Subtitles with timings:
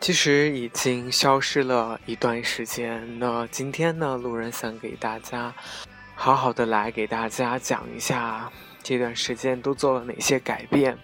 [0.00, 3.18] 其实已经消失了一段时间。
[3.18, 5.54] 那今天呢，路人想给大家
[6.14, 8.50] 好好的来给大家讲一下
[8.82, 10.96] 这段时间都做了哪些改变。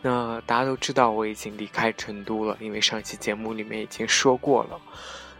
[0.00, 4.80] 那大家都知道我已经离开成都了，因为上期节目里面已经说过了。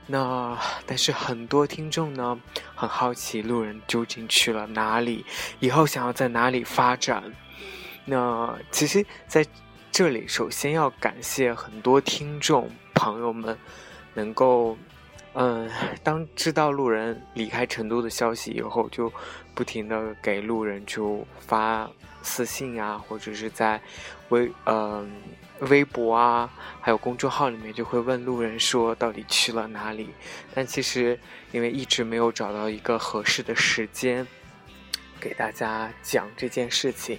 [0.07, 2.39] 那但是很多听众呢
[2.75, 5.25] 很好奇路人究竟去了哪里，
[5.61, 7.25] 以后想要在哪里发展。
[8.05, 9.47] 那其实在
[9.93, 12.71] 这里首先要感谢很多听众。
[12.95, 13.59] 朋友们，
[14.15, 14.79] 能够，
[15.35, 15.71] 嗯，
[16.03, 19.13] 当知道路人离开成都的消息以后，就
[19.55, 21.91] 不停的给路人就发
[22.23, 23.79] 私信啊，或者是在
[24.31, 25.13] 微嗯
[25.61, 30.09] 微博啊，还有公众号里面就会问路人说到底去了哪里。
[30.55, 34.27] 但其实因为一直没有找到一个合适的时间
[35.21, 37.19] 给大家讲这件事情，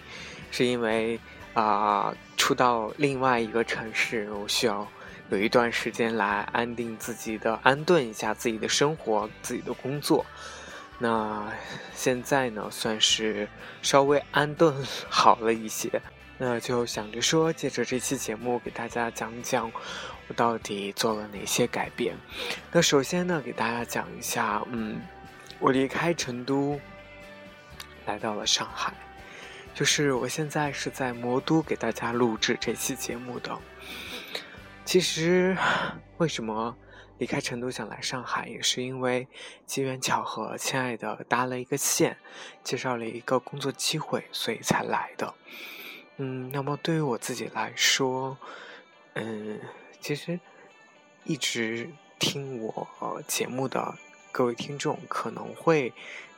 [0.49, 1.19] 是因为
[1.53, 4.87] 啊，出到另外一个城市，我需要。
[5.29, 10.23] 有一段时间来安定自己的、安顿一下自己的生活、自己的工作。
[10.99, 11.51] 那
[11.95, 13.47] 现在呢，算是
[13.81, 14.75] 稍微安顿
[15.09, 15.89] 好了一些。
[16.37, 19.71] 那就想着说，借着这期节目给大家讲讲
[20.27, 22.15] 我到底做了哪些改变。
[22.71, 25.01] 那首先呢，给大家讲一下，嗯，
[25.59, 26.79] 我离开成都，
[28.05, 28.93] 来到了上海，
[29.73, 33.57] 就是我现在是在魔都给大家录制这期节目的。
[34.85, 35.57] 其实，
[36.17, 36.75] 为什么
[37.17, 39.27] 离开成都想来上海，也是因为
[39.65, 42.17] 机缘巧合，亲爱的搭了一个线，
[42.63, 45.33] 介绍了一个工作机会，所以才来的。
[46.17, 48.37] 嗯，那么对于我自己来说，
[49.13, 49.59] 嗯，
[49.99, 50.39] 其实
[51.23, 53.95] 一直听我节目的
[54.31, 55.91] 各位听众可能会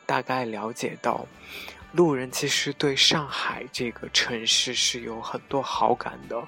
[0.06, 1.26] 大概了解到，
[1.96, 6.40] 路人其实对上海这个城市是有很多好感的，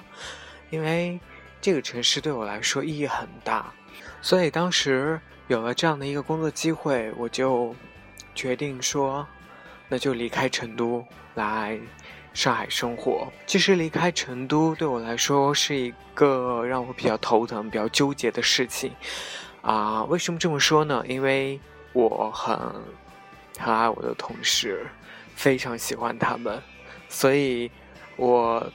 [0.70, 1.18] 因为。
[1.60, 3.72] 这个城市对我来说意义很大，
[4.22, 7.74] 所以当时有了这样的一个工作机会，我就
[8.32, 9.26] 决定说，
[9.88, 11.04] 那就离开成都
[11.34, 11.76] 来
[12.32, 13.26] 上海生活。
[13.44, 18.92] 其实离开成都对我来说是一个让我比较头疼、比较纠结的事情
[19.60, 20.04] 啊。
[20.04, 21.04] 为什么这么说呢？
[21.08, 21.58] 因为
[21.92, 22.56] 我很
[23.58, 24.86] 很爱我的同事，
[25.38, 26.60] 非常喜欢他们，
[27.08, 27.70] 所以
[28.16, 28.72] 我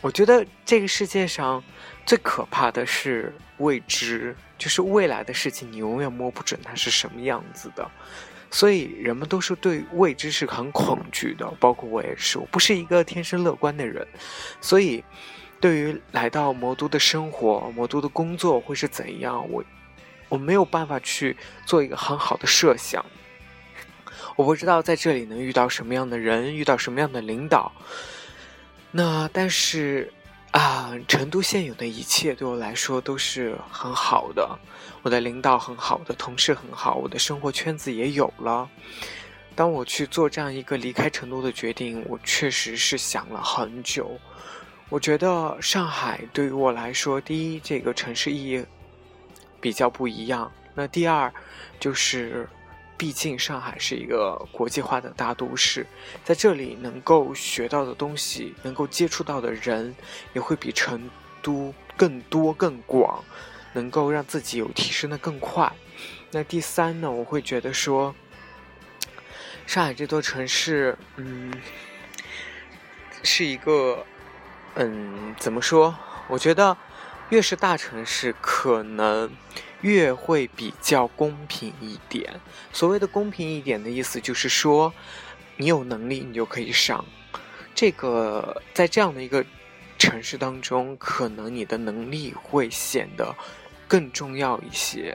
[0.00, 1.62] 我觉得这个世界上。
[2.06, 7.90] 最可怕的是未知，就是未来的事情，你永远摸不准它是什么样子的，
[8.50, 14.06] 所以人们都是对未知是很恐惧的，包括我也是，我不是一个天生乐观的人，
[14.60, 15.02] 所以
[15.58, 19.64] 对于来到魔都的生活、魔都的工作会是怎样，我
[20.28, 21.34] 我没有办法去
[21.64, 23.02] 做一个很好的设想，
[24.36, 27.72] 我不知道在这里能遇到什么样的人，遇到什么样的领导，
[28.90, 30.12] 那但是。
[30.54, 34.56] 啊，成都现有的一切对我来说都是很好的，
[35.02, 38.70] 我的领导很好，我的同事很好，我的生活圈子也有了。
[39.56, 44.16] 当我去做这样一个离开成都的决定，我确实是想了很久。
[44.88, 48.64] 我觉得上海对于我来说，第一，这个城市意义
[49.60, 51.34] 比较不一样；那第二，
[51.80, 52.48] 就是。
[52.96, 55.86] 毕竟上海是一个国际化的大都市，
[56.22, 59.94] 在这里能够学到的东西，能够接触到的人，
[60.32, 61.10] 也会比成
[61.42, 63.22] 都更多更广，
[63.72, 65.72] 能够让自己有提升的更快。
[66.30, 68.14] 那第三呢，我会觉得说，
[69.66, 71.52] 上海这座城市，嗯，
[73.22, 74.04] 是一个，
[74.74, 75.96] 嗯，怎么说？
[76.28, 76.76] 我觉得
[77.34, 79.30] 越是大城市，可能。
[79.80, 82.40] 越会比较公平一点。
[82.72, 84.90] 所谓的公平一点的意思，就是说，
[85.58, 87.04] 你有能力，你就可以上。
[87.74, 89.44] 这个在这样的一个
[89.98, 93.36] 城市当中，可能你的能力会显得
[93.86, 95.14] 更重要一些，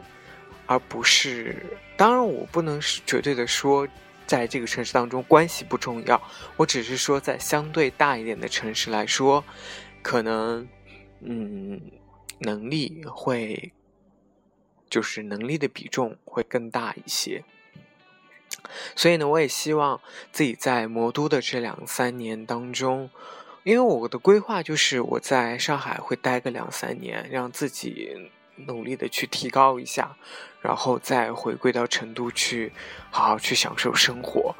[0.68, 1.66] 而不是。
[1.98, 3.88] 当然，我不能绝对的说，
[4.28, 6.22] 在这个城市当中关系不重要。
[6.58, 9.44] 我只是说，在相对大一点的城市来说，
[10.04, 10.68] 可能，
[11.22, 11.82] 嗯，
[12.40, 13.74] 能力会。
[14.92, 17.44] 就是能力的比重会更大一些，
[18.96, 20.02] 所以呢，我也希望
[20.32, 23.12] 自己在魔都的这两三年当中，
[23.64, 30.18] 因为我的规划就是我在上海会待个两三年，让自己努力的去提高一下，
[30.60, 32.74] 然后再回归到成都去，
[33.12, 34.56] 好好去享受生活。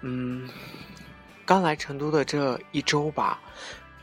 [0.00, 0.48] 嗯，
[1.44, 3.42] 刚来成都的这一周吧，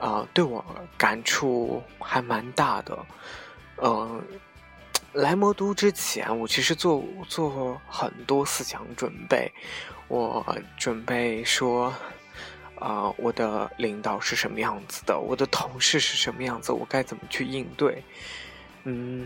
[0.04, 0.64] 啊，对我
[0.98, 3.06] 感触还蛮大的。
[3.78, 4.22] 嗯，
[5.14, 9.50] 来魔都之前，我其实做做很多思想准备，
[10.10, 10.46] 我
[10.78, 11.94] 准备说。
[12.80, 15.18] 啊，我的领导是什么样子的？
[15.18, 16.74] 我的同事是什么样子？
[16.74, 18.04] 我该怎么去应对？
[18.84, 19.26] 嗯，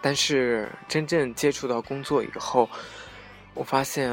[0.00, 2.70] 但是真正接触到工作以后，
[3.52, 4.08] 我发现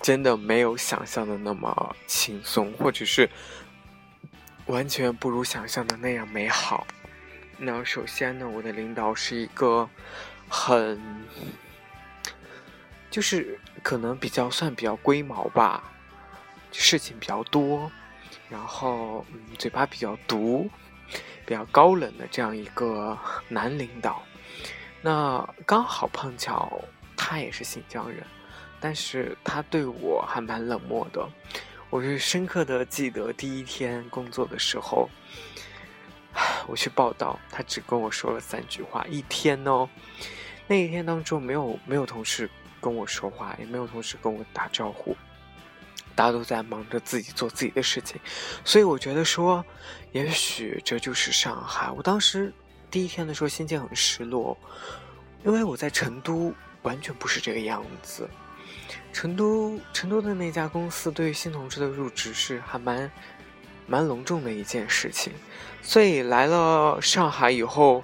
[0.00, 3.28] 真的没有想象的那么轻松，或者是
[4.66, 6.86] 完全不如想象的那样美好。
[7.58, 9.88] 那首先呢，我的领导是一个
[10.48, 11.24] 很，
[13.10, 15.92] 就是可能比较算比较龟毛吧。
[16.72, 17.88] 事情比较多，
[18.48, 20.68] 然后嗯，嘴巴比较毒，
[21.46, 23.16] 比较高冷的这样一个
[23.48, 24.24] 男领导，
[25.00, 26.82] 那刚好碰巧
[27.16, 28.26] 他也是新疆人，
[28.84, 31.26] 但是他对我还蛮冷漠的。
[31.88, 35.08] 我是深刻的记得第一天工作的时候，
[36.66, 39.02] 我去报道，他只跟我说了三句话。
[39.08, 39.88] 一天哦，
[40.66, 45.16] 那一天当中没有没有同事跟我说话，也没有同事跟我打招呼。
[46.14, 48.20] 大家都在忙着自己做自己的事情，
[48.66, 49.64] 所以我觉得说，
[50.12, 51.90] 也许这就是上海。
[51.90, 52.52] 我当时
[52.90, 54.54] 第一天的时候心情很失落，
[55.42, 56.52] 因为我在成都
[56.82, 58.28] 完全不是这个样子。
[59.12, 63.10] 成都成都的那家公司对新同事的入职是还蛮
[63.86, 65.32] 蛮隆重的一件事情，
[65.82, 68.02] 所以来了上海以后，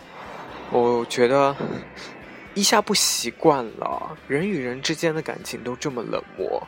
[0.71, 1.57] 我觉得
[2.55, 6.63] 一下不习惯了，人与人之间的感情都这么冷漠。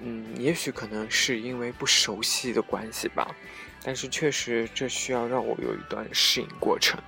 [0.00, 3.34] 嗯，也许可能是因为不熟悉的关系吧，
[3.84, 7.00] 但是确实这需要让我有一段适应过程。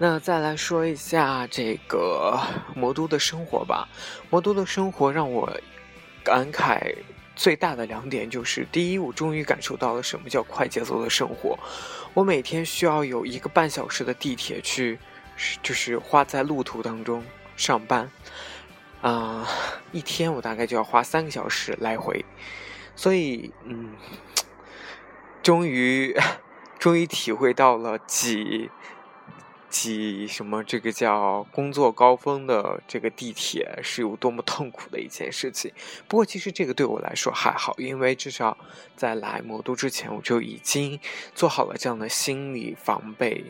[0.00, 2.40] 那再来说一下这个
[2.74, 3.88] 魔都的生活吧。
[4.30, 5.52] 魔都的生活让我
[6.22, 6.94] 感慨
[7.34, 11.58] 最大的两点就是：第一，我终于感受到了什么叫快节奏的生活。
[12.14, 14.98] 我每天需要有一个半小时的地铁去，
[15.62, 17.24] 就是花在路途当中
[17.56, 18.08] 上班。
[19.00, 19.46] 啊，
[19.92, 22.24] 一天我大概就要花三个小时来回，
[22.94, 23.94] 所以嗯，
[25.42, 26.16] 终于
[26.78, 28.70] 终于体会到了挤
[29.68, 35.72] 挤什么这个叫工作高峰的这个地铁是有多么痛苦的一件事情。
[36.06, 38.56] 不过其实这个对我来说还好，因为至少
[38.96, 40.98] 在来魔都之前我就已经
[41.34, 43.44] 做好了这样的心理防备，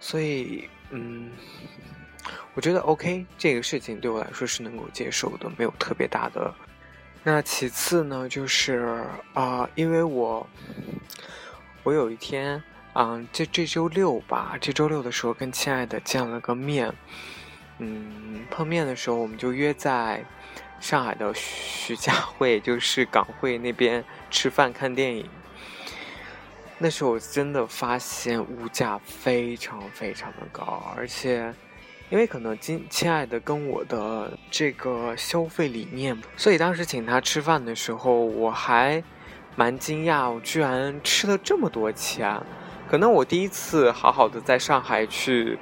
[0.00, 1.30] 所以嗯。
[2.54, 6.54] 我觉得 OK，这个事情对我来说是能够接受的，没有特别大的。
[7.24, 10.46] 那其次呢，就是啊，因为我
[11.82, 12.62] 我有一天
[12.94, 16.92] 嗯，这这周六吧，这周六的时候跟亲爱的见了个面，
[17.78, 20.24] 嗯，碰面的时候我们就约在
[20.80, 25.28] 上海的徐家汇，就是港汇那边吃饭看电影。
[26.78, 31.54] 那时候我真的发现物价非常非常的高，而且。
[32.10, 39.02] 因为可能今亲爱的跟我的这个消费理念，所以当时请他吃饭的时候，我还
[39.56, 42.38] 蛮惊讶，我居然吃了这么多钱。
[42.92, 45.58] 可能我第一次好好的在上海去，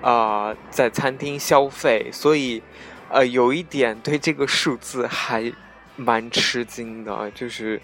[0.00, 2.60] 呃，在餐厅消费，所以
[3.08, 5.52] 呃有一点对这个数字还
[5.94, 7.80] 蛮吃惊的，就是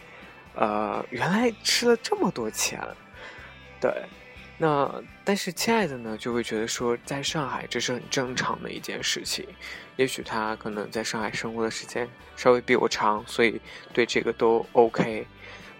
[0.57, 2.81] 呃原来吃了这么多钱，
[3.81, 3.89] 对。
[4.57, 9.47] 那但是亲爱的呢，就会觉得说，在上海这是很正常的一件事情。
[9.95, 13.61] 也许他可能在上海生活的时间稍微比我长，所以
[13.93, 15.25] 对这个都 OK。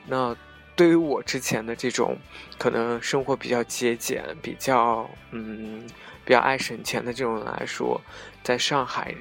[0.07, 0.37] 那
[0.79, 2.17] 对于我之前的这种
[2.57, 5.85] 可能生活比较节俭、比较嗯
[6.25, 8.01] 比较爱省钱的这种人来说，
[8.45, 9.13] 在上海，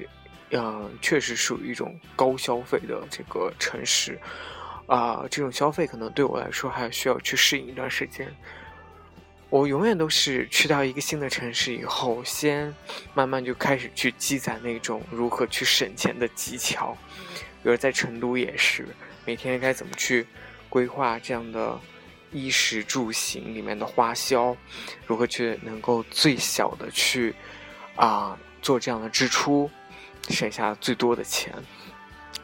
[0.51, 4.19] 嗯，确实属于一种高消费的这个城市
[4.85, 5.25] 啊。
[5.31, 8.31] 这种消费可能对我来说还需要去适应一段时间。
[9.49, 12.71] 我永远都是去到一个新的城市以后，先
[13.15, 16.95] 慢慢就开始去积攒那种如何去省钱的技巧。
[17.63, 18.85] 比如在成都也是，
[19.25, 20.27] 每天该怎么去
[20.69, 21.79] 规划这样的
[22.31, 24.55] 衣食住行里面的花销，
[25.05, 27.33] 如何去能够最小的去
[27.95, 29.69] 啊做这样的支出，
[30.29, 31.53] 省下最多的钱。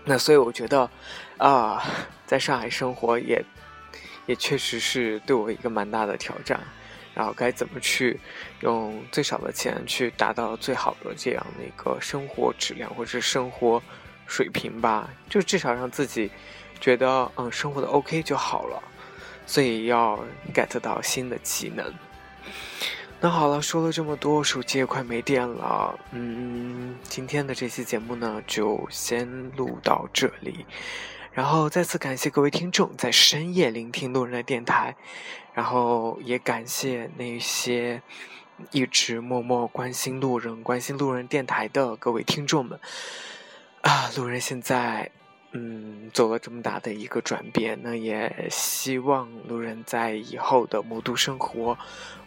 [0.06, 0.90] 那所以我觉得
[1.38, 1.84] 啊，
[2.26, 3.44] 在上海生活也
[4.26, 6.60] 也确实是对我一个蛮大的挑战。
[7.16, 8.20] 然后该怎么去
[8.62, 13.80] 用最少的钱去达到最好的这样的一个生活质量或者生活
[14.26, 15.08] 水平吧？
[15.30, 16.32] 就至少让自己
[16.84, 18.84] 觉得嗯生活的 OK 就好了。
[19.46, 20.20] 所以要
[20.54, 21.94] get 到新的技能。
[23.20, 25.98] 那好了，说了这么多，手机也快没电了。
[26.12, 30.66] 嗯，今天的这期节目呢，就先录到这里。
[31.32, 34.96] 然后再次感谢各位听众在深夜聆听路人的电台，
[35.54, 38.02] 然后也感谢那些
[38.72, 42.80] 一直默默关心路人、关心路人电台的各位听众们。
[43.82, 45.12] 啊，路人现在
[45.54, 51.78] 嗯做了这么大的一个转变，那也希望路人在以后的魔都生活。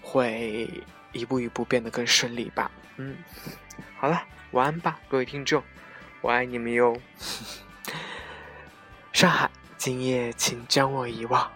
[0.01, 0.71] 会
[1.11, 2.71] 一步一步变得更顺利吧。
[2.97, 3.17] 嗯，
[3.99, 5.61] 好了，晚安吧，各位听众，
[6.21, 6.97] 我爱你们哟。
[9.13, 11.51] 上海，今夜请将我遗忘。